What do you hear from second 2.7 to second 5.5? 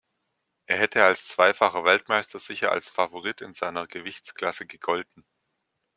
als Favorit in seiner Gewichtsklasse gegolten.